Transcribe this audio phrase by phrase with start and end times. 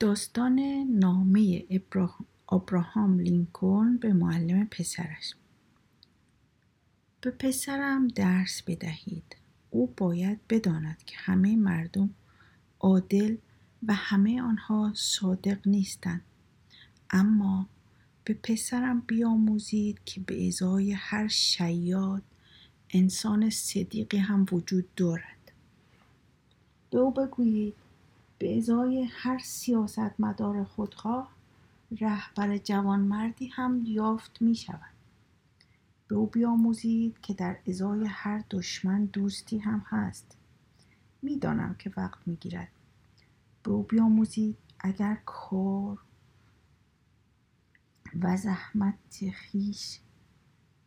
[0.00, 0.60] داستان
[0.90, 1.64] نامه
[2.48, 5.34] ابراهام لینکلن به معلم پسرش.
[7.20, 9.36] به پسرم درس بدهید.
[9.70, 12.10] او باید بداند که همه مردم
[12.80, 13.36] عادل
[13.86, 16.22] و همه آنها صادق نیستند.
[17.10, 17.66] اما
[18.24, 22.22] به پسرم بیاموزید که به ازای هر شیاد
[22.90, 25.52] انسان صدیقی هم وجود دارد.
[26.90, 27.74] به او بگویید
[28.40, 31.32] به ازای هر سیاستمدار خودخواه
[32.00, 34.94] رهبر جوانمردی هم یافت می شود
[36.08, 40.36] به او بیاموزید که در ازای هر دشمن دوستی هم هست.
[41.22, 42.68] می‌دانم که وقت می‌گیرد.
[43.62, 45.98] به او بیاموزید اگر کار
[48.20, 50.00] و زحمت خیش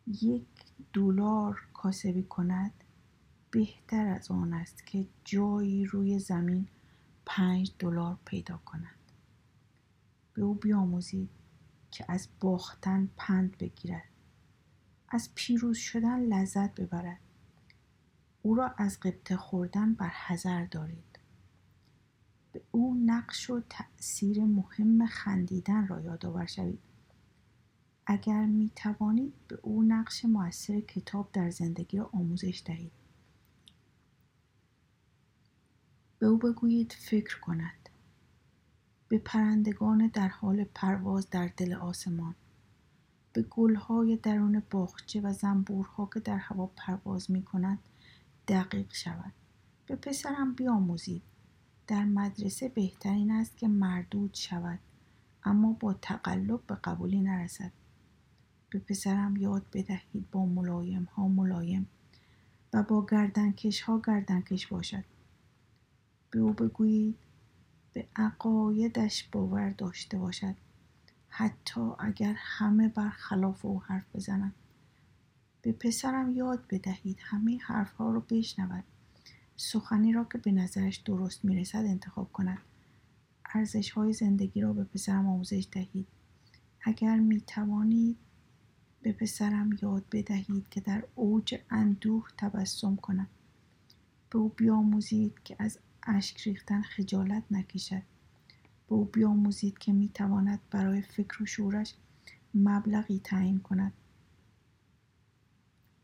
[0.08, 0.48] یک
[0.94, 2.72] دلار کاسبی کند
[3.52, 6.68] بهتر از آن است که جایی روی زمین
[7.26, 8.96] پنج دلار پیدا کند
[10.34, 11.30] به او بیاموزید
[11.92, 14.10] که از باختن پند بگیرد.
[15.10, 17.20] از پیروز شدن لذت ببرد.
[18.42, 21.20] او را از قبطه خوردن بر حذر دارید.
[22.54, 26.80] به او نقش و تأثیر مهم خندیدن را یادآور شوید.
[28.06, 32.92] اگر می توانید به او نقش موثر کتاب در زندگی را آموزش دهید.
[36.24, 37.90] به او بگویید فکر کند.
[39.08, 42.36] به پرندگان در حال پرواز در دل آسمان.
[43.34, 47.80] به گلهای درون باغچه و زنبورها که در هوا پرواز می کند
[48.48, 49.34] دقیق شود.
[49.86, 51.22] به پسرم بیاموزید.
[51.88, 54.80] در مدرسه بهترین است که مردود شود
[55.44, 57.72] اما با تقلب به قبولی نرسد.
[58.70, 61.88] به پسرم یاد بدهید با ملایم ها ملایم
[62.74, 65.13] و با گردنکش ها گردنکش باشد.
[66.34, 67.18] به او بگویید
[67.94, 70.56] به عقایدش باور داشته باشد
[71.28, 74.54] حتی اگر همه بر خلاف او حرف بزنند.
[75.62, 78.84] به پسرم یاد بدهید همه حرفها را بشنود.
[79.58, 82.60] سخنی را که به نظرش درست می‌رسد انتخاب کند.
[83.54, 86.08] ارزش های زندگی را به پسرم آموزش دهید.
[86.82, 88.18] اگر می توانید
[89.02, 93.30] به پسرم یاد بدهید که در اوج اندوه تبسم کند.
[94.30, 98.04] به او بیاموزید که از اشک ریختن خجالت نکشد.
[98.88, 101.96] به او بیاموزید که می‌تواند برای فکر و شورش
[102.54, 103.94] مبلغی تعیین کند.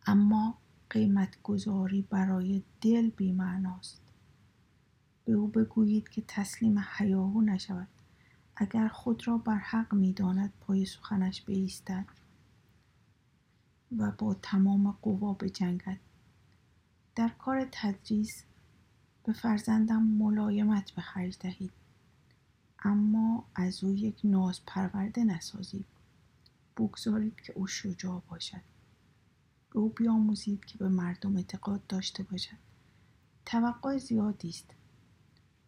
[0.06, 0.58] اما
[0.90, 4.02] قیمت گذاری برای دل بیمعناست.
[5.26, 7.88] به او بگویید که تسلیم حیاهو نشود.
[8.56, 12.06] اگر خود را بر حق می‌داند پای سخنش بایستد
[13.98, 16.00] و با تمام قوا بجنگد
[17.16, 18.44] در کار تدریس
[19.30, 21.72] به فرزندم ملایمت به خرج دهید.
[22.84, 25.86] اما از او یک ناز پرورده نسازید.
[26.78, 28.62] بگذارید که او شجاع باشد.
[29.70, 32.58] به او بیاموزید که به مردم اعتقاد داشته باشد.
[33.46, 34.74] توقع زیادی است.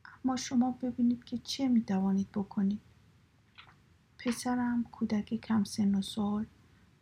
[0.05, 2.81] اما شما ببینید که چه می توانید بکنید.
[4.17, 6.45] پسرم کودک کم سن و سال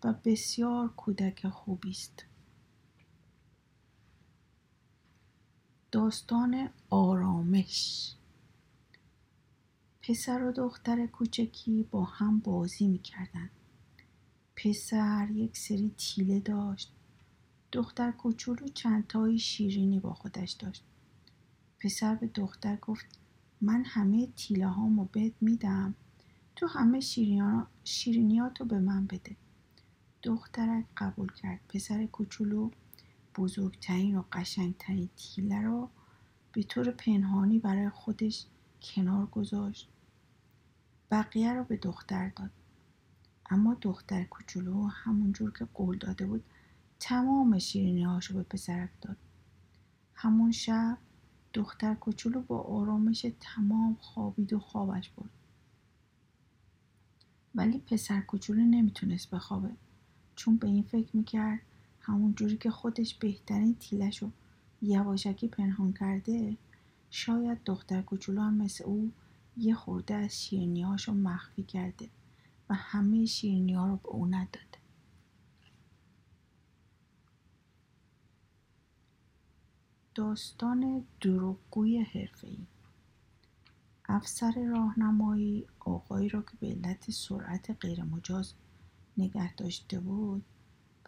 [0.04, 2.26] و بسیار کودک خوبی است.
[5.92, 8.14] داستان آرامش.
[10.02, 13.50] پسر و دختر کوچکی با هم بازی می‌کردند
[14.56, 16.92] پسر یک سری تیله داشت.
[17.72, 20.84] دختر کوچولو چند تایی شیرینی با خودش داشت.
[21.80, 23.06] پسر به دختر گفت
[23.62, 25.96] من همه تیله هامو بهت میدم.
[26.56, 27.00] تو همه
[27.84, 29.36] شیرینیاتو به من بده.
[30.24, 31.60] دخترک قبول کرد.
[31.70, 32.72] پسر کوچولو
[33.36, 35.90] بزرگترین و قشنگترین تیله را
[36.52, 38.46] به طور پنهانی برای خودش
[38.82, 39.90] کنار گذاشت.
[41.12, 42.52] بقیه را به دختر داد.
[43.50, 46.44] اما دختر کوچولو همونجور که قول داده بود
[47.00, 49.18] تمام شیرینی هاشو به پسرک داد.
[50.14, 50.98] همون شب
[51.54, 55.30] دختر کوچولو با آرامش تمام خوابید و خوابش برد.
[57.56, 59.70] ولی پسر کوچولو نمی‌تونست بخوابه
[60.36, 61.62] چون به این فکر می‌کرد
[62.00, 64.32] همون جوری که خودش بهترین تیلش رو
[64.82, 66.58] یواشکی پنهان کرده
[67.10, 69.12] شاید دختر کوچولو هم مثل او
[69.58, 72.10] یه خورده از شیرنیهاش رو مخفی کرده
[72.70, 74.80] و همه شیرنی رو به او نداده.
[80.16, 82.58] داستان دروغگوی حرفه‌ای.
[84.06, 88.54] افسر راهنمایی آقایی را که به علت سرعت غیرمجاز
[89.18, 90.46] نگه داشته بود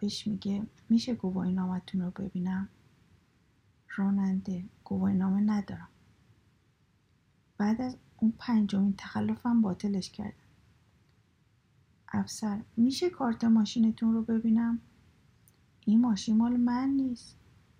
[0.02, 0.66] بهش میگه.
[0.88, 2.68] میشه گواهی نامتون رو ببینم؟
[3.96, 5.88] راننده گواهی نامه ندارم.
[7.58, 10.32] بعد از اون پنجمین تخلفم باطلش کردن
[12.08, 14.80] افسر میشه کارت ماشینتون رو ببینم؟
[15.86, 17.36] این ماشین مال من نیست.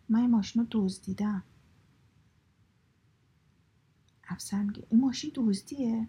[0.09, 1.43] من این ماشین رو دزدیدم.
[4.29, 6.09] افسر میگه این ماشین دزدیه؟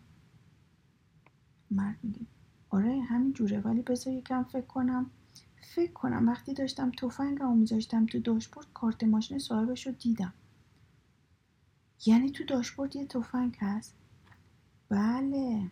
[1.72, 2.26] مرد میگه
[2.70, 5.12] آره همین جوره ولی بذار یکم فکر کنم.
[5.76, 6.30] فکر کنم.
[6.30, 10.34] وقتی داشتم تفنگمو میذاشتم تو داشبورد کارت ماشین صاحبش رو دیدم.
[12.06, 13.96] یعنی تو داشبورد یه تفنگ هست؟
[14.90, 15.72] بله.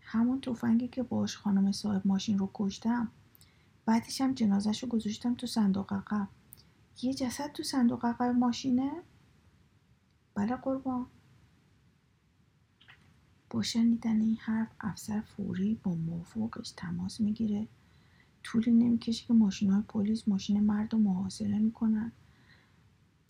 [0.00, 3.08] همون تفنگی که باش خانم صاحب ماشین رو کشتم.
[3.86, 6.28] بعدش هم جنازش رو گذاشتم تو صندوق عقب.
[7.02, 8.90] یه جسد تو صندوق عقب ماشینه؟
[10.34, 11.06] بله قربان.
[13.50, 17.68] با شنیدن این حرف افسر فوری با موفوقش تماس می‌گیره.
[18.44, 22.12] طولی نمی‌کشه که ماشین های پلیس ماشین مرد رو محاصره می‌کنن.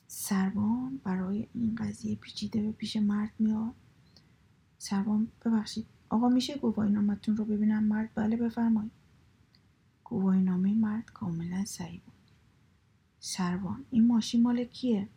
[0.07, 3.75] سروان برای این قضیه پیچیده به پیش مرد میاد.
[4.79, 5.87] سروان ببخشید.
[6.09, 8.93] آقا میشه گواهینامتون رو ببینم؟ مرد؟ بله بفرمایید.
[10.05, 12.15] گواهینامه مرد کاملا صحیح بود.
[13.21, 15.09] سروان این ماشین مال کیه؟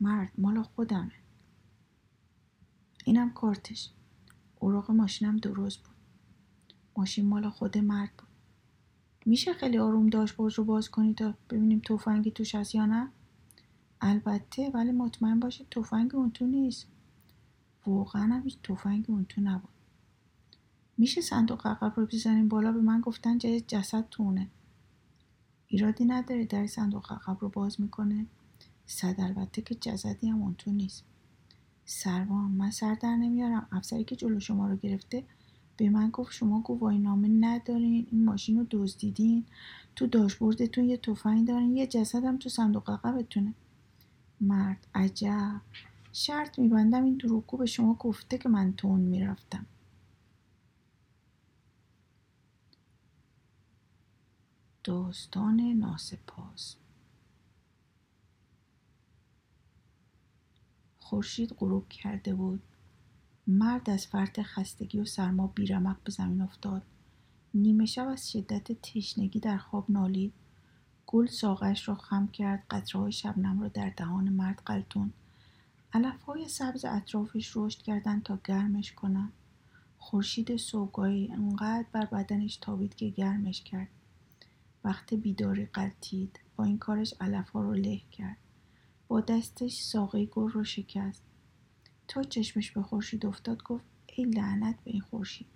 [0.00, 1.12] مرد مال خودمه.
[3.04, 3.90] اینم کارتش.
[4.60, 5.94] اوراق ماشینم درست بود.
[6.96, 8.27] ماشین مال خود مرد بود.
[9.28, 13.08] میشه خیلی آروم باز رو باز کنید تا ببینیم تفنگی توش هست یا نه؟
[14.00, 16.86] البته ولی مطمئن باشید تفنگ اون تو نیست.
[17.86, 19.70] واقعا هم هیچ تفنگ اون تو نبود.
[20.98, 24.48] میشه صندوق عقب رو بزنیم بالا؟ به من گفتن جای جسد تونه
[25.66, 28.26] ایرادی نداره در صندوق عقب رو باز می‌کنه.
[28.86, 31.04] صد البته که جسدی هم اون تو نیست.
[31.84, 33.68] سروان من سر در نمیارم.
[33.72, 35.24] افسری که جلو شما رو گرفته
[35.78, 39.46] به من گفت شما گواهی نامه ندارین این ماشین رو دزدیدین
[39.96, 43.54] تو داشبوردتون یه تفنگ دارین یه جسدم تو صندوق عقبتونه.
[44.42, 45.62] مرد عجب.
[46.14, 49.66] شرط میبندم این دروغگو به شما گفته که من تون می‌رفتم.
[54.84, 56.76] داستان ناسپاس.
[61.00, 62.62] خورشید غروب کرده بود.
[63.50, 66.82] مرد از فرط خستگی و سرما بیرمق به زمین افتاد.
[67.54, 70.32] نیمه شب از شدت تشنگی در خواب نالید.
[71.06, 75.12] گل ساقش را خم کرد قطرههای شبنم را در دهان مرد قلتون
[75.92, 79.32] علفهای سبز اطرافش رشد کردند تا گرمش کنند.
[79.98, 83.88] خورشید صبحگاهی انقدر بر بدنش تابید که گرمش کرد.
[84.84, 88.36] وقت بیداری قلتید با این کارش علفها رو له کرد.
[89.08, 91.27] با دستش ساقه گل رو شکست.
[92.08, 95.46] تا چشمش به خورشید افتاد گفت ای لعنت به این خورشید.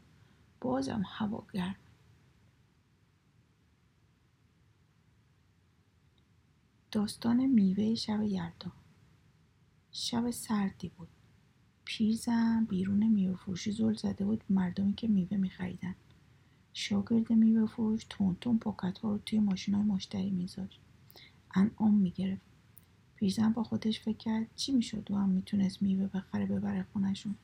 [0.61, 1.77] بازم هوا گرم.
[6.91, 8.73] داستان میوه شب یلدا.
[9.93, 11.09] شب سردی بود.
[11.85, 14.45] پیرزن بیرون میوه فروشی زل زده بود.
[14.49, 15.95] مردمی که میوه میخریدن.
[16.73, 20.81] شاگرد میوه فروش تون پاکت ها رو توی ماشین های مشتری میذاشت.
[21.55, 22.52] انعام می‌گرفت.
[23.23, 24.47] پیرزن با خودش فکر کرد.
[24.57, 27.35] چی می‌شد؟ و هم می‌تونست میوه بخره ببره خونشون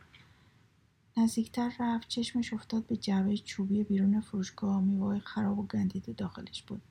[1.16, 2.08] نزدیکتر رفت.
[2.08, 4.80] چشمش افتاد به جعبه چوبی بیرون فروشگاه.
[4.80, 6.82] میوه خراب و گندیده داخلش بود.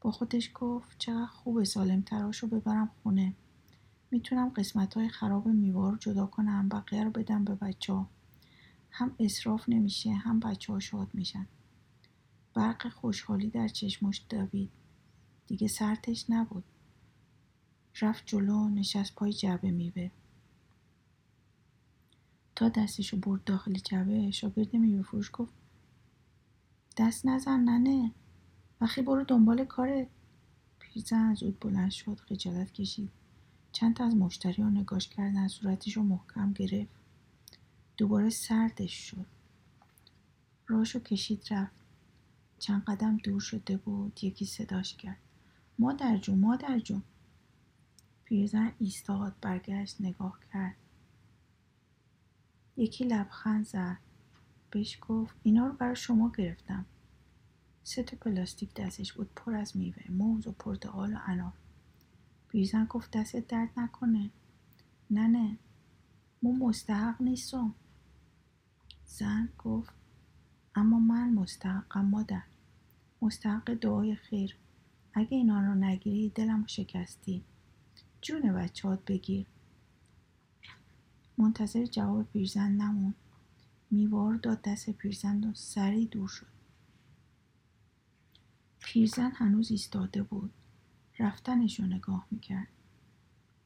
[0.00, 3.34] با خودش گفت چقدر خوبه سالم تراشو ببرم خونه.
[4.10, 8.06] می‌تونم قسمت های خراب میوه رو جدا کنم بقیه رو بدم به بچه ها.
[8.90, 11.46] هم اصراف نمیشه هم بچه ها شاد میشن.
[12.54, 14.70] برق خوشحالی در چشمش دوید.
[15.46, 16.64] دیگه سرتش نبود.
[18.00, 20.10] رفت جلو نشست پای جعبه میوه.
[22.56, 25.52] تا دستشو برد داخل جعبه شاگرد میوه فروش گفت
[26.96, 28.10] دست نزن ننه
[28.80, 30.08] وقتی برو دنبال کارت
[30.78, 31.34] پیرزن.
[31.34, 33.10] زود بلند شد خجالت کشید.
[33.72, 36.90] چند تا از مشتری ها نگاش کردن صورتش رو محکم گرفت.
[37.96, 39.26] دوباره سردش شد.
[40.66, 41.72] راشو کشید رفت.
[42.58, 45.18] چند قدم دور شده بود یکی صداش کرد.
[45.78, 47.02] مادر جون مادر جون
[48.30, 50.76] پیرزن ایستاد برگشت نگاه کرد.
[52.76, 53.98] یکی لبخند زد.
[54.70, 56.86] بهش گفت اینا رو برای شما گرفتم.
[57.82, 61.52] سه تا پلاستیک دستش بود پر از میوه موز و پرتقال و انار.
[62.48, 64.30] پیرزن گفت دستت درد نکنه.
[65.10, 65.58] نه نه.
[66.42, 67.74] مو مستحق نیستم.
[69.06, 69.94] زن گفت
[70.74, 72.42] اما من مستحقم مادر.
[73.22, 74.56] مستحق دعای خیر.
[75.14, 77.44] اگه اینا رو نگیری دلم شکستی.
[78.22, 79.46] جون بچهات بگیر.
[81.38, 83.14] منتظر جواب پیرزن نمون.
[83.90, 86.46] میوار داد دست پیرزن و سری دور شد.
[88.80, 90.50] پیرزن هنوز ایستاده بود.
[91.18, 92.68] رفتنش رو نگاه می‌کرد.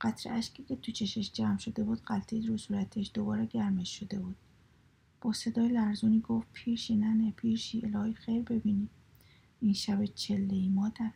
[0.01, 4.37] قطر اشکی که تو چشش جمع شده بود قلتید رو صورتش دوباره گرمش شده بود.
[5.21, 8.89] با صدای لرزونی گفت پیرشی ننه پیرشی الهی خیر ببینی.
[9.61, 11.11] این شب چله ای مادر.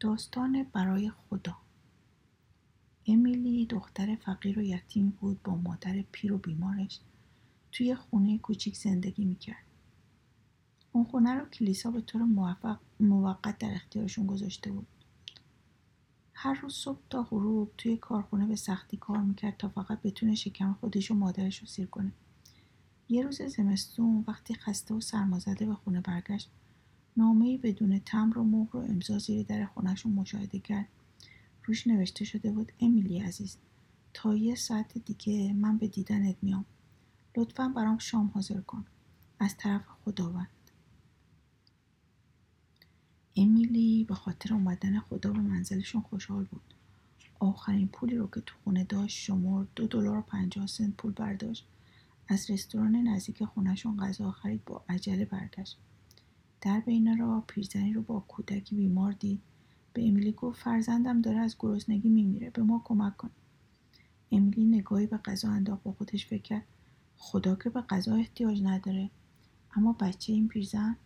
[0.00, 1.56] داستان برای خدا.
[3.06, 7.00] امیلی دختر فقیر و یتیمی بود با مادر پیر و بیمارش
[7.72, 9.64] توی خونه کوچیک زندگی می‌کرد.
[10.92, 12.22] اون خونه رو کلیسا به طور
[13.00, 14.86] موقت در اختیارشون گذاشته بود.
[16.34, 20.76] هر روز صبح تا غروب توی کارخونه به سختی کار می‌کرد تا فقط بتونه شکم
[20.80, 22.12] خودش و مادرش رو سیر کنه.
[23.08, 26.50] یه روز زمستون وقتی خسته و سرمازده به خونه برگشت
[27.16, 30.88] نامهای بدون تمر و مهر و امضا زیر در خونهشون مشاهده کرد.
[31.64, 33.56] روش نوشته شده بود امیلی عزیز
[34.14, 36.64] تا یه ساعت دیگه من به دیدنت میام.
[37.36, 38.84] لطفا برام شام حاضر کن.
[39.38, 40.48] از طرف خداوند.
[43.36, 46.74] امیلی به خاطر اومدن خدا به منزلشون خوشحال بود.
[47.40, 51.66] آخرین پولی رو که تو خونه داشت شمرد دو دلار و پنجاه سنت پول برداشت.
[52.28, 55.78] از رستوران نزدیک خونهشون غذا خرید با عجله برگشت.
[56.60, 59.40] در بین راه پیرزنی رو با کودکی بیمار دید.
[59.92, 63.30] به امیلی گفت فرزندم داره از گرسنگی میمیره به ما کمک کن
[64.32, 66.64] امیلی نگاهی به غذا انداخت با خودش فکر کرد
[67.16, 69.10] خدا که به غذا احتیاج نداره.
[69.76, 70.96] اما بچه این پیرزن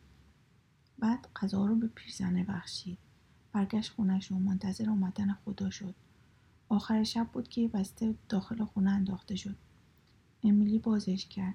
[0.99, 2.99] بعد غذا رو به پیرزنه بخشید.
[3.53, 5.95] برگشت خونهشون منتظر اومدن خدا شد.
[6.69, 9.57] آخر شب بود که یه بسته داخل خونه انداخته شد.
[10.45, 11.55] امیلی بازش کرد.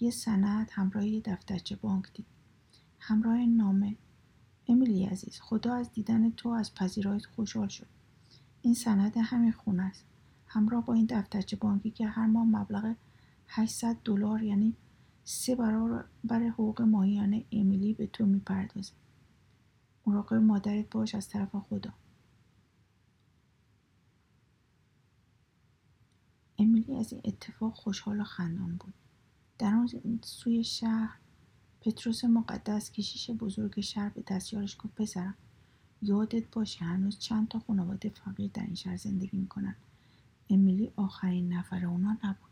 [0.00, 2.26] یه سند همراه یه دفترچه بانک دید.
[3.08, 3.96] همراه نامه
[4.68, 5.40] امیلی عزیز.
[5.40, 7.86] خدا از دیدن تو از پذیرایت خوشحال شد.
[8.62, 10.04] این سند همین خونه است.
[10.46, 12.94] همراه با این دفترچه بانکی که هر ماه مبلغ
[13.48, 14.74] 800 دلار یعنی
[15.24, 18.92] سه برابر حقوق ماهیانه امیلی به تو می‌پردازه.
[20.06, 21.92] مراقب مادرت باش از طرف خدا.
[26.58, 28.94] امیلی از این اتفاق خوشحال و خندان بود.
[29.58, 29.88] در آن
[30.22, 31.18] سوی شهر
[31.86, 35.34] پتروس مقدس کشیش بزرگ شهر به دستیارش گفت پسرم
[36.02, 39.76] یادت باشه هنوز چند تا خانواده فقیر در این شهر زندگی می‌کنن.
[40.50, 42.50] امیلی آخرین نفر اونا نبود.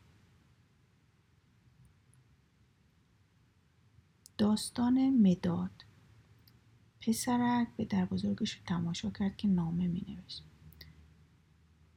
[4.38, 5.84] داستان مداد.
[7.00, 10.44] پسرک به در بزرگش رو تماشا کرد که نامه می نوشت.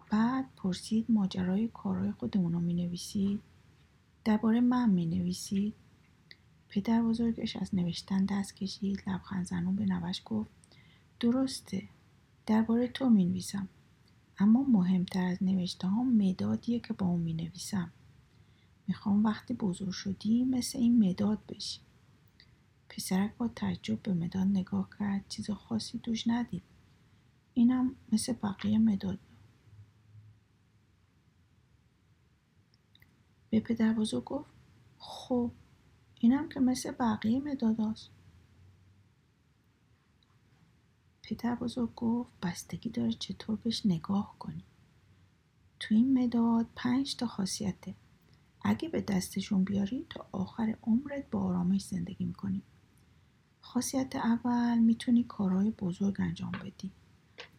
[0.10, 3.39] بعد پرسید ماجرای کارهای خودمون رو می نویسید
[4.24, 5.74] درباره من می نویسید
[6.70, 10.52] پدر بزرگش از نوشتن دست کشید لبخند زنون به نوش گفت
[11.20, 11.90] درسته
[12.46, 13.68] درباره تو می نویسم
[14.40, 17.92] اما مهمتر از نوشته ها مدادیه که با اون می نویسم
[18.88, 21.80] می‌خوام وقتی بزرگ شدی مثل این مداد بشی.
[22.90, 26.64] پسرک با تعجب به مداد نگاه کرد چیز خاصی توش ندید.
[27.54, 29.20] اینم مثل بقیه مداد.
[33.50, 34.50] به پدر بزرگ گفت
[34.98, 35.52] خب
[36.20, 38.10] اینم که مثل بقیه مداداست
[41.24, 44.64] پدر بزرگ گفت بستگی داره چطور بهش نگاه کنی.
[45.80, 47.96] تو این مداد پنج تا خاصیته.
[48.62, 52.62] اگه به دستشون بیاری تا آخر عمرت با آرامش زندگی می‌کنی.
[53.62, 56.92] خاصیت اول می‌تونی کارهای بزرگ انجام بدی.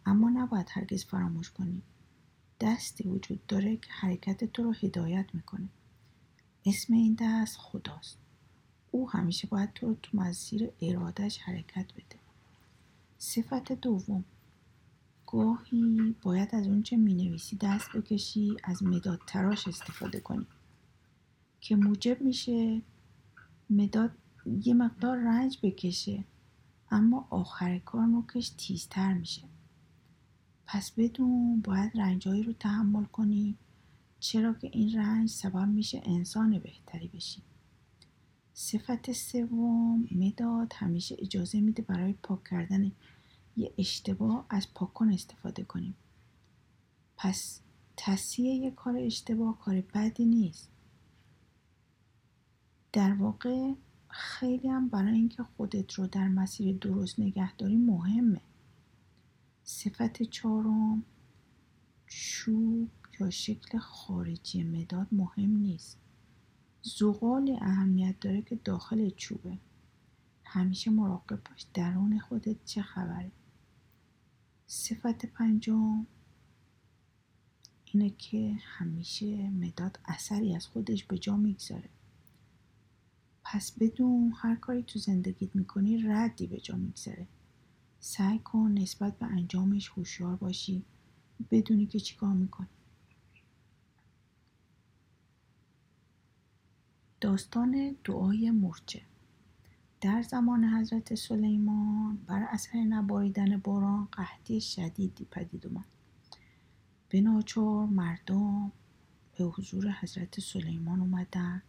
[0.06, 1.82] اما نباید هرگز فراموش کنی.
[2.60, 5.68] دستی وجود داره که حرکت تو رو هدایت می‌کنه.
[6.66, 8.18] اسم این دست خداست.
[8.90, 12.18] او همیشه باید تو تو مسیر ارادش حرکت بده.
[13.18, 14.24] صفت دوم.
[15.26, 20.46] گاهی باید از اونچه می نویسی دست بکشی از مداد تراش استفاده کنی.
[21.60, 22.82] که موجب میشه
[23.70, 24.10] مداد
[24.64, 26.24] یه مقدار رنج بکشه
[26.90, 29.42] اما آخر کار نوکش تیزتر میشه.
[30.66, 33.56] پس بدون باید رنجهایی رو تحمل کنی
[34.20, 37.42] چرا که این رنج سبب میشه انسان بهتری بشی.
[38.60, 42.92] صفت سوم مداد همیشه اجازه میده برای پاک کردن
[43.56, 45.94] یه اشتباه از پاکن استفاده کنیم.
[47.16, 47.60] پس
[47.96, 50.70] تصیه یه کار اشتباه کار بدی نیست.
[52.92, 53.72] در واقع
[54.08, 58.40] خیلی هم برای اینکه خودت رو در مسیر درست نگهداری مهمه.
[59.64, 61.02] صفت چهارم
[62.06, 66.07] چوب یا شکل خارجی مداد مهم نیست.
[66.82, 69.58] زغال اهمیت داره که داخل چوبه.
[70.44, 73.32] همیشه مراقب باش درون خودت چه خبره.
[74.66, 76.06] صفت پنجم
[77.84, 81.88] اینه که همیشه مداد اثری از خودش به جا می‌گذاره.
[83.44, 87.26] پس بدون هر کاری تو زندگیت می‌کنی ردی به جا میگذره
[88.00, 90.82] سعی کن نسبت به انجامش هوشیار باشی.
[91.50, 92.68] بدونی که چیکار می‌کنی.
[97.20, 99.02] داستان دعای مورچه.
[100.00, 105.84] در زمان حضرت سلیمان بر اثر نباریدن باران قحطی شدیدی پدید اومد.
[107.08, 108.72] به ناچار مردم
[109.38, 111.62] به حضور حضرت سلیمان اومدن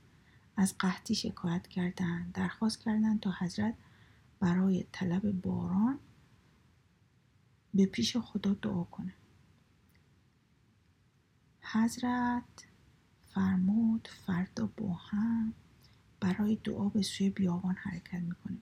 [0.58, 3.76] از قحطی شکایت کردند درخواست کردند تا حضرت
[4.40, 6.00] برای طلب باران
[7.74, 9.14] به پیش خدا دعا کنه.
[11.62, 12.69] حضرت
[13.34, 15.54] فرمود فردا با هم
[16.20, 18.62] برای دعا به سوی بیابان حرکت می‌کنیم.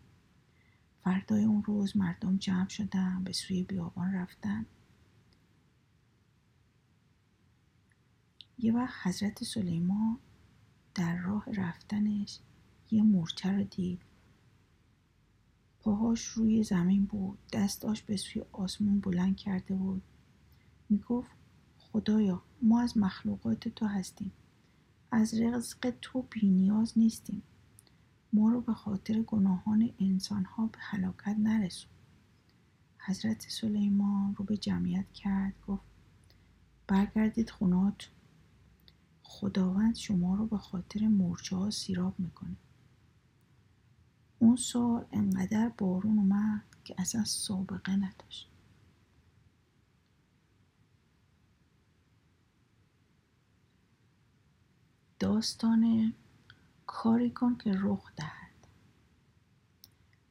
[1.04, 4.66] فردای اون روز مردم جمع شدن به سوی بیابان رفتن.
[8.60, 10.18] یه وقت حضرت سلیمان
[10.96, 12.40] در راه رفتنش
[12.92, 14.02] یه مورچه رو دید.
[15.80, 20.02] پاهاش روی زمین بود دستاش به سوی آسمون بلند کرده بود.
[20.90, 21.32] می‌گفت
[21.80, 24.32] خدایا ما از مخلوقات تو هستیم.
[25.12, 27.42] از رزق تو بینیاز نیستیم.
[28.34, 31.92] ما رو به خاطر گناهان انسان ها به هلاکت نرسون.
[33.00, 35.84] حضرت سلیمان رو به جمعیت کرد گفت
[36.88, 38.10] برگردید خونات
[39.24, 42.56] خداوند شما رو به خاطر مرچه ها سیراب می‌کنه.
[44.40, 48.50] اون سال انقدر بارون اومد که اصلا سابقه نداشت.
[55.20, 56.14] داستان
[56.86, 58.68] کاری کن که رخ دهد.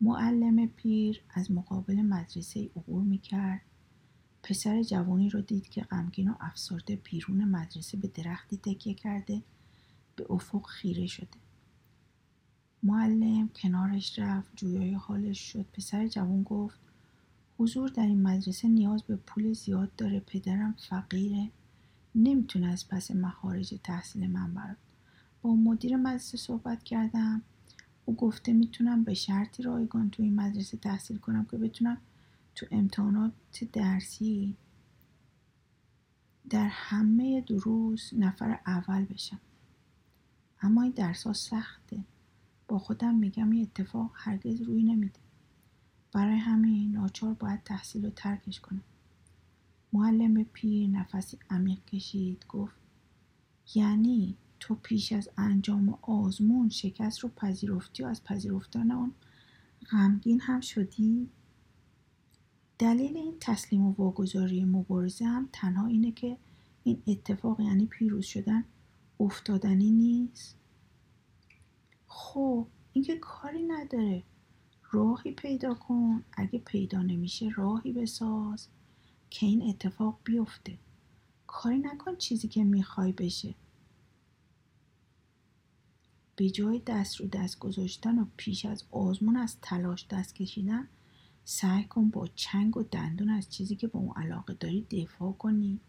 [0.01, 3.61] معلم پیر از مقابل مدرسه عبور می‌کرد.
[4.43, 9.43] پسر جوانی رو دید که غمگین و افسرده بیرون مدرسه به درختی تکیه کرده
[10.17, 11.39] به افق خیره شده.
[12.83, 15.67] معلم کنارش رفت جویای حالش شد.
[15.73, 16.79] پسر جوان گفت
[17.59, 21.51] حضور در این مدرسه نیاز به پول زیاد داره پدرم فقیره.
[22.15, 24.77] نمی‌تونه از پس مخارج تحصیل من برد
[25.55, 27.43] مدیر مدرسه صحبت کردم.
[28.05, 32.01] او گفته می‌تونم به شرطی رایگان تو این مدرسه تحصیل کنم که بتونم
[32.55, 34.57] تو امتحانات درسی
[36.51, 39.41] در همه دروس نفر اول بشم.
[40.63, 42.05] اما این درس ها سخته.
[42.69, 45.21] با خودم میگم این اتفاق هرگز روی نمیده.
[46.13, 48.83] برای همین ناچار باید تحصیل رو ترکش کنم.
[49.93, 52.77] معلم پیر نفسی عمیق کشید گفت
[53.75, 59.15] یعنی تو پیش از انجام آزمون شکست رو پذیرفتی و از پذیرفتن آن
[59.91, 61.29] غمگین هم شدی؟
[62.79, 66.39] دلیل این تسلیم و واگذاری مبارزه هم تنها اینه که
[66.85, 68.65] این اتفاق یعنی پیروز شدن
[69.21, 70.57] افتادنی نیست.
[72.07, 74.23] خب اینکه کاری نداره.
[74.93, 76.25] راهی پیدا کن.
[76.33, 78.69] اگه پیدا نمیشه راهی بساز.
[79.31, 80.79] که این اتفاق بیفته.
[81.47, 83.55] کاری نکن چیزی که می‌خوای بشه.
[86.37, 90.89] به جای دست رو دست گذاشتن و پیش از آزمون از تلاش دست کشیدن
[91.45, 95.81] سعی کن با چنگ و دندون از چیزی که به اون علاقه داری دفاع کنی.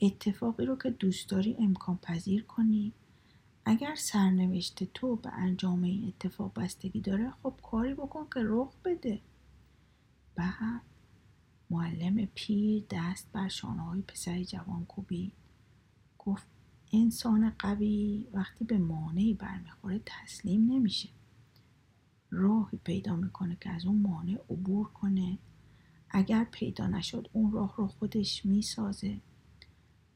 [0.00, 2.92] اتفاقی رو که دوست داری امکان پذیر کنی.
[3.64, 9.20] اگر سرنوشت تو به انجام این اتفاق بستگی داره خب کاری بکن که رخ بده.
[10.34, 10.80] بعد
[11.70, 15.32] معلم پیر دست بر شانه های پسر جوان کوبی
[16.18, 16.46] گفت
[16.92, 21.08] انسان قوی وقتی به مانعی برمیخوره تسلیم نمیشه.
[22.30, 25.38] راهی پیدا می‌کنه که از اون مانع عبور کنه.
[26.10, 29.20] اگر پیدا نشد اون راه رو خودش می‌سازه.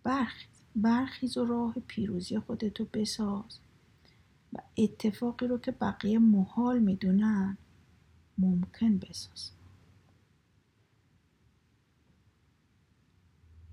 [0.03, 3.59] برخیز برخیز و راه پیروزی خودتو بساز.
[4.53, 7.59] و اتفاقی رو که بقیه محال می‌دونن
[8.39, 9.51] ممکن بساز.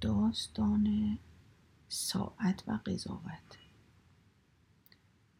[0.01, 1.17] داستان
[1.93, 3.57] ساعت و قضاوت.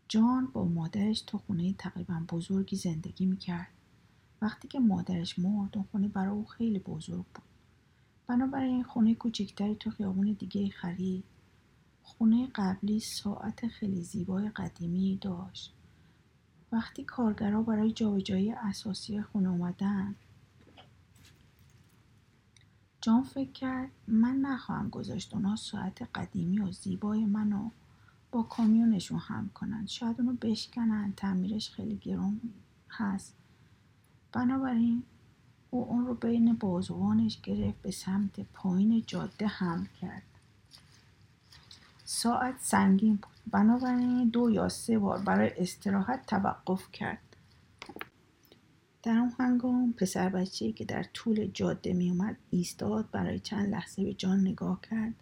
[0.08, 3.68] جان با مادرش تو خونه تقریبا بزرگی زندگی می‌کرد.
[4.42, 7.44] وقتی که مادرش مرد اون خونه برای او خیلی بزرگ بود.
[8.28, 11.24] بنابراین خونه کوچکتری تو خیابون دیگه خرید.
[12.04, 15.74] خونه قبلی ساعت خیلی زیبای قدیمی داشت.
[16.72, 20.16] وقتی کارگرها برای جابجایی اساسی خونه اومدن
[23.06, 27.70] جان فکر کرد من نخواهم گذاشت اونا ساعت قدیمی و زیبای منو
[28.32, 29.86] با کامیونشون هم کنن.
[29.88, 32.42] شاید اونو بشکنن تعمیرش خیلی گرون
[32.90, 33.36] هست.
[34.34, 35.04] بنابراین
[35.72, 40.24] او اون رو بین بازوانش گرفت به سمت پایین جاده حمل کرد.
[42.06, 43.34] ساعت سنگین بود.
[43.52, 47.33] بنابراین دو یا سه بار برای استراحت توقف کرد.
[49.04, 54.04] در اون هنگام پسر بچه که در طول جاده می اومد ایستاد برای چند لحظه
[54.04, 55.14] به جان نگاه کرد.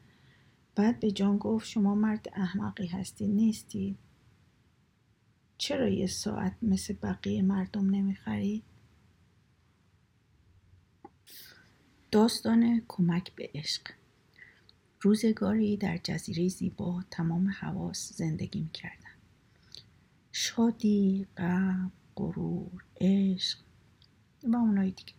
[0.76, 3.98] بعد به جان گفت شما مرد احمقی هستی نیستی.
[5.58, 8.64] چرا یه ساعت مثل بقیه مردم نمی‌خرید؟
[12.12, 13.82] داستان کمک به عشق.
[15.02, 19.16] روزگاری در جزیره زیبا تمام حواس زندگی می‌کردن.
[20.32, 23.60] شادی، غم، غرور، عشق.
[24.44, 25.14] و اونای دیگه.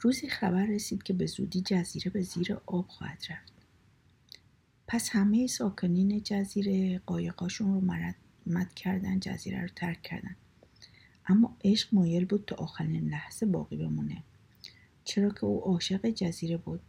[0.00, 3.52] روزی خبر رسید که به زودی جزیره به زیر آب خواهد رفت.
[4.86, 7.80] پس همه ساکنین جزیره قایقاشون رو
[8.46, 10.36] مرد کردن جزیره رو ترک کردن.
[11.26, 14.22] اما عشق مایل بود تا آخرین لحظه باقی بمونه.
[15.04, 16.80] چرا که او عاشق جزیره بود.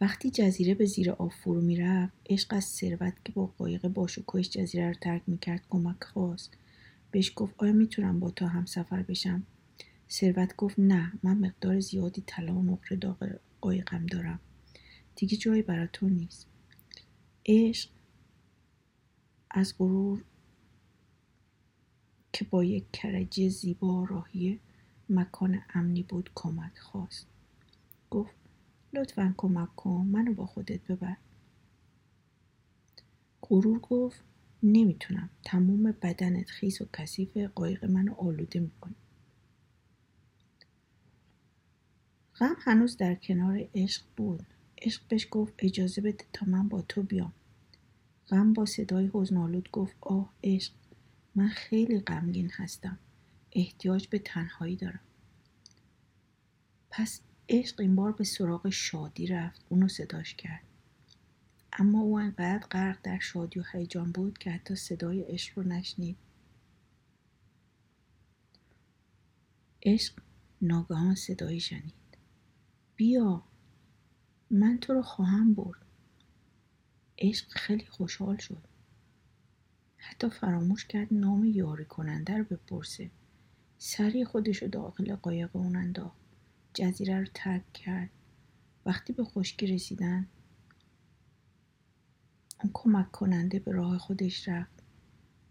[0.00, 4.88] وقتی جزیره به زیر آب فرو می‌رفت عشق از ثروت که با قایق باشکوهش جزیره
[4.88, 6.50] رو ترک می‌کرد کمک خواست.
[7.12, 9.46] بهش گفت آیا می‌تونم با تو هم سفر بشم؟
[10.10, 14.40] ثروت گفت نه من مقدار زیادی طلا و نقره داغ قایقم دارم.
[15.16, 16.46] دیگه جایی برای تو نیست.
[17.46, 17.90] عشق
[19.50, 20.24] از غرور
[22.32, 24.60] که با یک کرجی زیبا راهی
[25.08, 27.26] مکان امنی بود کمک خواست.
[28.10, 28.34] گفت
[28.92, 31.16] لطفا کمک کن منو با خودت ببر.
[33.42, 34.24] غرور گفت
[34.62, 35.30] نمی‌تونم.
[35.44, 38.94] تموم بدنت خیس و کثیف قایق منو آلوده می‌کنی
[42.36, 44.46] غم هنوز در کنار عشق بود.
[44.82, 47.32] عشق بهش گفت اجازه بده تا من با تو بیام.
[48.28, 50.72] غم با صدای حزنالود گفت آه عشق
[51.34, 52.98] من خیلی غمگین هستم.
[53.52, 55.00] احتیاج به تنهایی دارم.
[56.90, 59.64] پس عشق این بار به سراغ شادی رفت.
[59.68, 60.62] اونو صداش کرد.
[61.72, 66.16] اما او انقدر غرق در شادی و هیجان بود که حتی صدای عشق رو نشنید.
[69.82, 70.14] عشق
[70.62, 71.94] ناگهان صدایی شنید.
[72.96, 73.42] بیا
[74.50, 75.82] من تو رو خواهم برد.
[77.18, 78.64] عشق خیلی خوشحال شد.
[79.96, 83.10] حتی فراموش کرد نام یاری کننده رو بپرسه.
[83.78, 86.16] سری خودش رو داخل قایق اون انداخت.
[86.74, 88.10] جزیره رو ترک کرد.
[88.86, 90.26] وقتی به خشکی رسیدن
[92.62, 94.82] اون کمک کننده به راه خودش رفت.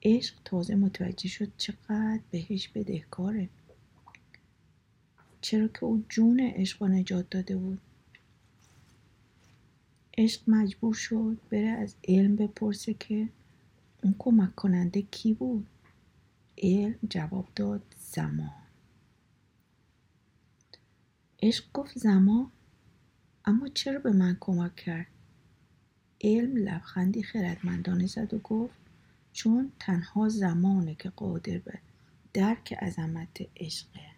[0.04, 3.50] عشق تازه متوجه شد چقدر بهش بدهکاره.
[5.42, 7.82] چرا که او جون عشق رو نجات داده بود.
[10.18, 13.30] عشق مجبور شد بره از علم بپرسه که
[14.04, 15.68] اون کمک کننده کی بود.
[16.58, 18.52] علم جواب داد زمان.
[21.44, 22.52] عشق گفت زمان؟
[23.46, 25.11] اما چرا به من کمک کرد؟
[26.24, 28.74] علم لبخندی خردمندانه زد و گفت
[29.34, 31.80] چون تنها زمانه که قادر به
[32.34, 34.12] درک عظمت عشقه.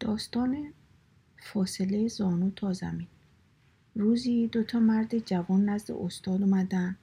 [0.00, 0.72] داستان
[1.38, 3.06] فاصله زانو تا زمین.
[3.94, 6.96] روزی دوتا مرد جوان نزد استاد اومدن.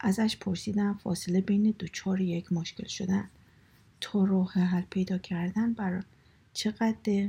[0.00, 3.28] ازش پرسیدن فاصله بین دوچار یک مشکل شدن.
[4.00, 6.02] تا راه حل پیدا کردن برای
[6.52, 7.28] چقدر؟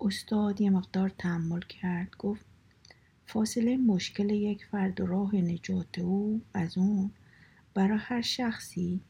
[0.00, 2.16] استاد یه مقدار تحمل کرد.
[2.18, 2.44] گفت
[3.26, 7.10] فاصله مشکل یک فرد و راه نجات او از اون
[7.74, 9.00] برای هر شخصی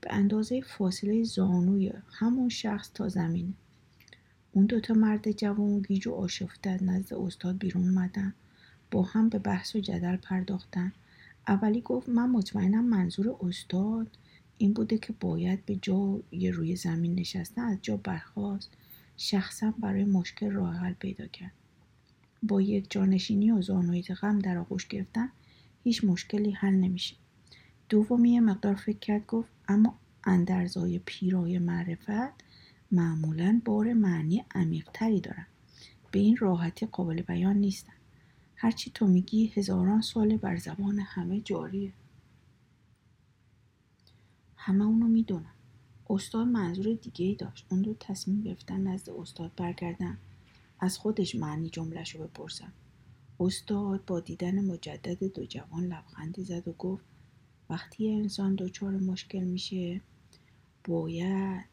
[0.00, 3.52] به اندازه فاصله زانوی همون شخص تا زمینه.
[4.52, 8.34] اون دوتا مرد جوان گیج و آشفته نزد استاد بیرون اومدن
[8.90, 10.92] با هم به بحث و جدل پرداختن.
[11.48, 14.16] اولی گفت من مطمئنم منظور استاد
[14.58, 18.70] این بوده که باید به جای روی زمین نشستن از جا برخواست
[19.16, 21.52] شخصا برای مشکل راه حل پیدا کرد.
[22.46, 25.28] با یک جانشینی و زانوی غم در آغوش گرفتن
[25.84, 27.16] هیچ مشکلی حل نمیشه.
[27.88, 32.44] دومی یه مقدار فکر کرد گفت اما اندرزای پیرای معرفت
[32.90, 35.46] معمولا بار معنی عمیقتری دارن.
[36.10, 37.92] به این راحتی قابل بیان نیستن.
[38.56, 41.92] هرچی تو میگی هزاران سال بر زبان همه جاریه.
[44.56, 45.52] همه اونو می‌دونن.
[46.10, 47.66] استاد منظور دیگه ای داشت.
[47.70, 50.18] اون دو تصمیم گرفتن نزد استاد برگردن.
[50.80, 52.72] از خودش معنی جملش رو بپرسن
[53.40, 57.04] استاد با دیدن مجدد دو جوان لبخندی زد و گفت
[57.70, 60.00] وقتی انسان دچار مشکل میشه
[60.84, 61.64] باید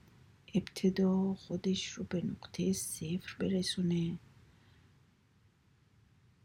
[0.53, 4.19] ابتدا خودش رو به نقطه صفر برسونه.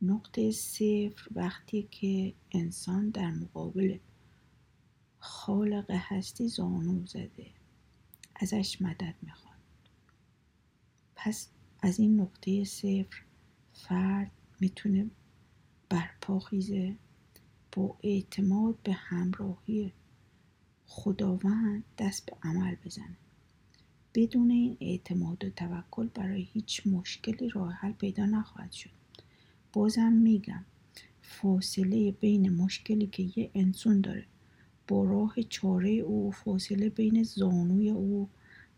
[0.02, 3.98] نقطه صفر وقتی که انسان در مقابل
[5.18, 7.46] خالق هستی زانو زده
[8.36, 9.58] ازش مدد می‌خواد.
[11.16, 11.48] پس
[11.82, 13.22] از این نقطه صفر
[13.72, 15.06] فرد می‌تونه
[15.88, 16.96] برپا خیزه
[17.72, 19.92] با اعتماد به همراهی
[20.86, 23.16] خداوند دست به عمل بزنه.
[24.14, 28.90] بدون این اعتماد و توکل برای هیچ مشکلی راه حل پیدا نخواهد شد.
[29.72, 30.64] بازم میگم
[31.22, 34.24] فاصله بین مشکلی که یه انسان داره
[34.88, 38.28] با راه چاره او فاصله بین زانوی او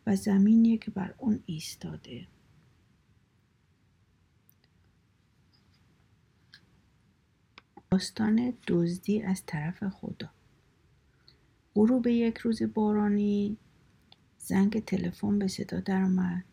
[0.06, 2.26] و زمینیه که بر اون ایستاده.
[7.92, 10.30] داستان دزدی از طرف خدا.
[11.74, 13.56] غروب یک روز بارانی
[14.38, 16.44] زنگ تلفن به صدا درآمد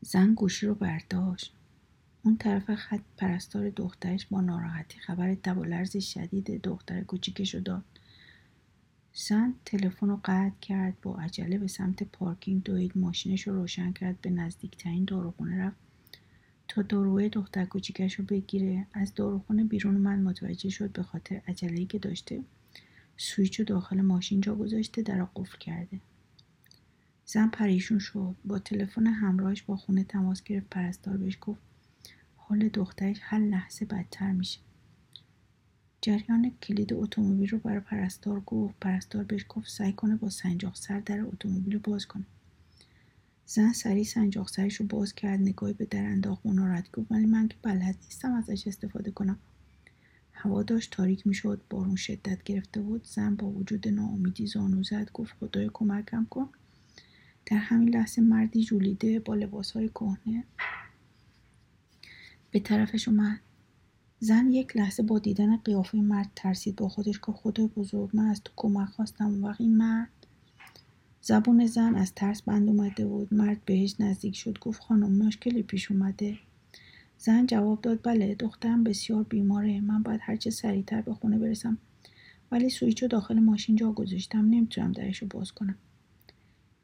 [0.00, 1.54] زن گوشی رو برداشت.
[2.22, 7.60] اون طرف خط پرستار دخترش با ناراحتی خبر تب و لرز شدید دختر کوچیکش رو
[7.60, 7.84] داد.
[9.14, 12.98] زن تلفن رو قطع کرد با عجله به سمت پارکینگ دوید.
[12.98, 15.89] ماشینش رو روشن کرد به نزدیکترین داروخونه رفت.
[16.70, 18.86] تا داروی دختر کوچیکش رو بگیره.
[18.92, 22.42] از داروخونه بیرون من متوجه شد به خاطر عجله‌ای که داشته.
[23.16, 26.00] سویچ رو داخل ماشین جا گذاشته در قفل کرده.
[27.26, 28.34] زن پریشون شد.
[28.44, 30.66] با تلفن همراهش با خونه تماس گرفت.
[30.70, 31.60] پرستار بهش گفت
[32.36, 34.60] حال دخترش هر لحظه بدتر میشه.
[36.02, 38.74] جریان کلید اتومبیل رو برای پرستار گفت.
[38.80, 42.24] پرستار بهش گفت سعی کنه با سنجاق سر در اتومبیل رو باز کنه.
[43.52, 47.26] زن سریع سنجاق سرش رو باز کرد نگاهی به در انداخت و ناراحت گفت ولی
[47.26, 49.38] من که بلد نیستم ازش استفاده کنم.
[50.32, 53.04] هوا داشت تاریک می‌شد بارون شدت گرفته بود.
[53.04, 56.48] زن با وجود ناامیدی زانو زد گفت خدای کمکم کن.
[57.46, 60.44] در همین لحظه مردی جولیده با لباسهای کهنه
[62.50, 63.40] به طرفش اومد.
[64.20, 66.76] زن یک لحظه با دیدن قیافه مرد ترسید.
[66.76, 69.24] با خودش که خدای بزرگ من از تو کمک خواستم.
[69.24, 70.19] اون مرد
[71.22, 73.34] زبون زن از ترس بند اومده بود.
[73.34, 74.58] مرد بهش نزدیک شد.
[74.58, 76.38] گفت خانم مشکلی پیش اومده.
[77.18, 79.80] زن جواب داد بله دخترم بسیار بیماره.
[79.80, 81.78] من باید هرچه سریعتر به خونه برسم.
[82.52, 84.44] ولی سویچو داخل ماشین جا گذاشتم.
[84.44, 85.78] نمی‌تونم درشو باز کنم.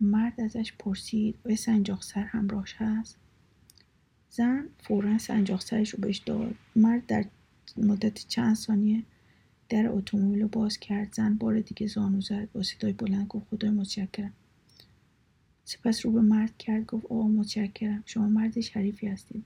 [0.00, 3.16] مرد ازش پرسید و سنجاق سر همراهش هست؟
[4.30, 6.54] زن فورا سنجاق سرش رو بهش داد.
[6.76, 7.24] مرد در
[7.76, 9.02] مدت چند ثانیه
[9.68, 11.14] در اتومبیل رو باز کرد.
[11.14, 12.48] زن بار دیگه زانو زد.
[12.52, 14.32] با صدای بلند گفت خدای متشکرم.
[15.64, 18.02] سپس رو به مرد کرد گفت آقا متشکرم.
[18.06, 19.44] شما مرد شریفی هستید.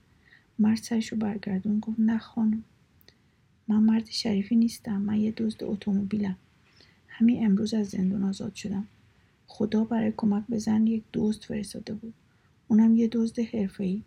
[0.59, 2.63] مرد سرش رو برگردون گفت نه خانم.
[3.67, 5.01] من مرد شریفی نیستم.
[5.01, 6.35] من یه دزد اتومبیلم.
[7.07, 8.87] همین امروز از زندان آزاد شدم.
[9.47, 12.13] خدا برای کمک به زن یک دزد فرستاده بود.
[12.67, 14.01] اونم یه دزد حرفه‌ای.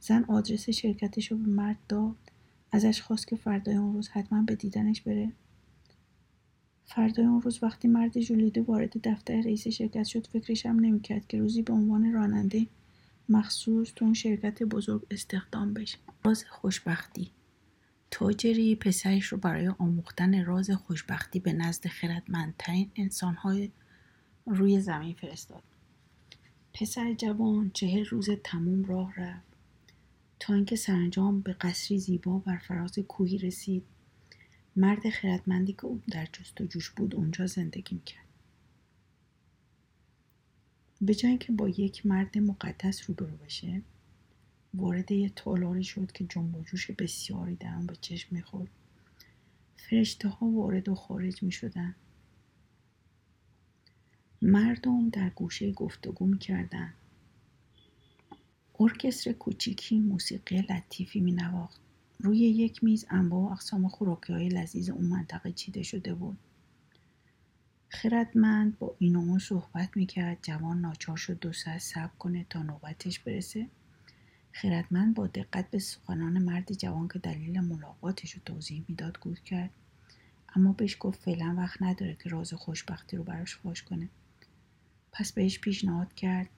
[0.00, 2.16] زن آدرس شرکتش رو به مرد داد.
[2.72, 5.32] ازش خواست که فردای اون روز حتما به دیدنش بره.
[6.84, 11.38] فردای اون روز وقتی مرد جولیده وارد دفتر رئیس شرکت شد فکرش هم نمی‌کرد که
[11.38, 12.66] روزی به عنوان راننده
[13.28, 15.98] مخصوص تو اون شرکت بزرگ استخدام بشه.
[16.24, 17.30] راز خوشبختی.
[18.10, 23.70] تاجری پسرش رو برای آموختن راز خوشبختی به نزد خردمندترین انسانهای
[24.46, 25.62] روی زمین فرستاد.
[26.74, 29.47] پسر جوان چهل روز تموم راه رفت.
[30.40, 33.82] تا اینکه سرانجام به قصری زیبا بر فراز کوهی رسید
[34.76, 38.24] مرد خردمندی که او در جستجوش بود اونجا زندگی می‌کرد
[41.00, 43.82] به جای که با یک مرد مقدس روبرو بشه
[44.74, 48.70] وارد یه تالاری شد که جنب و جوش بسیاری در آن به چشم می‌خورد
[49.76, 51.94] فرشته ها وارد و خارج می شدن.
[54.42, 56.94] مردم در گوشه گفتگو می کردن.
[58.80, 61.80] ارکستر کوچیکی موسیقی لطیفی می نواخت.
[62.20, 66.38] روی یک میز انواع و اقسام خوراکی های لذیذ اون منطقه چیده شده بود.
[67.88, 73.66] خردمند با این صحبت می‌کرد جوان ناچار شد دو ساعت صبر کنه تا نوبتش برسه
[74.52, 79.70] خردمند با دقت به سخنان مرد جوان که دلیل ملاقاتش رو توضیح می‌داد گوش کرد
[80.56, 84.08] اما بهش گفت فعلا وقت نداره که راز خوشبختی رو براش فاش کنه
[85.12, 86.48] پس بهش پیشنهاد کرد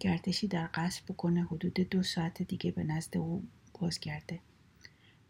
[0.00, 3.44] گردشی در قصد بکنه حدود دو ساعت دیگه به نزد او
[3.80, 4.40] بازگرده.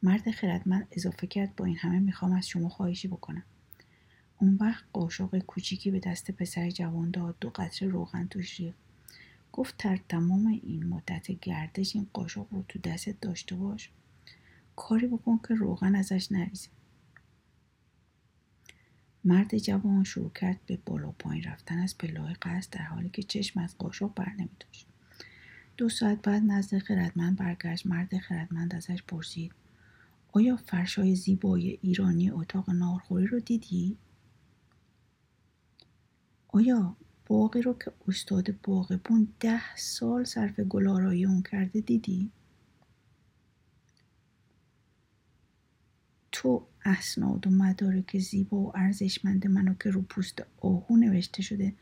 [0.03, 3.44] مرد خردمند اضافه کرد با این همه می‌خوام از شما خواهشی بکنم.
[4.38, 8.79] اون وقت قاشق کوچیکی به دست پسر جوان داد دو قطره روغن توش ریخت.
[9.53, 13.90] گفت در تمام این مدت گردش این قاشق رو تو دستت داشته باش.
[14.77, 16.68] کاری بکن که روغن ازش نریزه
[19.25, 23.61] مرد جوان شروع کرد به بالا پایین رفتن از پلاه قصد در حالی که چشم
[23.61, 24.51] از قاشق بر نمی
[25.77, 29.53] دو ساعت بعد نزد خردمند برگشت مرد خردمند ازش پرسید
[30.33, 33.97] آیا فرشای زیبای ایرانی اتاق نارخوری رو دیدی؟
[36.49, 42.31] آیا باقی رو که استاد باغبون ده سال صرف گلارایی اون کرده دیدی؟
[46.33, 51.73] تو اسناد و مدارک زیبا و ارزشمند منو که رو پوست آهو نوشته شده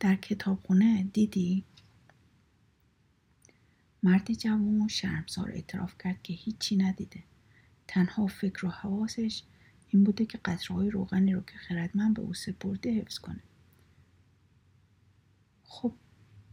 [0.00, 1.64] در کتابخونه دیدی؟
[4.02, 7.22] مرد جوان شرمسار اعتراف کرد که هیچی ندیده.
[7.88, 9.42] تنها فکر و حواسش
[9.88, 13.40] این بوده که قطرهای روغنی رو که خردمند به او سپرده حفظ کنه.
[15.64, 15.92] خب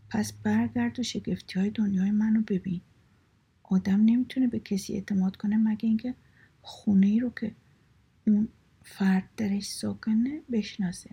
[0.10, 2.82] پس برگرد و شگفتی های دنیای منو ببین.
[3.64, 6.16] آدم نمی‌تونه به کسی اعتماد کنه مگه اینکه
[6.62, 7.56] خونه ای رو که
[8.28, 8.48] اون
[8.84, 11.10] فرد درش ساکنه بشناسه.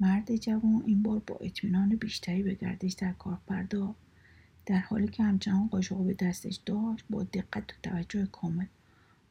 [0.00, 3.98] مرد جوان این بار با اطمینان بیشتری به گردش در کار پرداخت
[4.66, 8.66] در حالی که همچنان قاشق به دستش داشت با دقت و توجه کامل.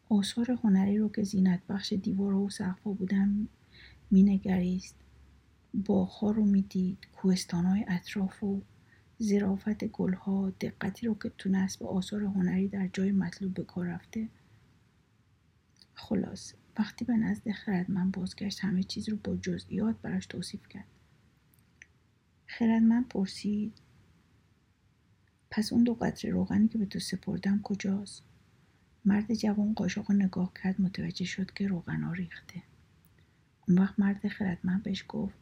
[0.09, 3.47] آثار هنری رو که زینت بخش دیوار و سقفا بودن
[4.11, 4.95] مینگریست
[5.73, 8.61] باغها رو می‌دید کوهستانهای اطراف و
[9.17, 10.49] زرافت گلها.
[10.49, 14.27] دقتی رو که تو نصب آثار هنری در جای مطلوب به کار رفته.
[15.93, 20.87] خلاص وقتی به نزد خردمند بازگشت همه چیز رو با جزئیات براش توصیف کرد.
[22.47, 23.73] خردمند پرسید
[25.51, 28.23] پس اون دو قطره روغنی که به تو سپردم کجاست؟
[29.05, 32.63] مرد جوان قاشق نگاه کرد متوجه شد که روغنا ریخته
[33.67, 35.35] اون وقت مرد خردمند بهش گفت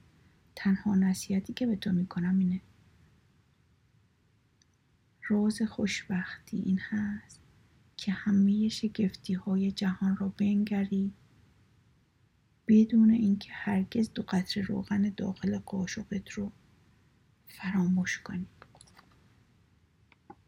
[0.56, 2.62] تنها نصیحتی که به تو می‌کنم اینه.
[5.28, 7.42] راز خوشبختی این هست
[7.98, 11.14] که همه شگفتی های جهان را بنگری
[12.68, 16.52] بدون اینکه هرگز دو قطره روغن داخل قاشقت رو
[17.48, 18.48] فراموش کنی.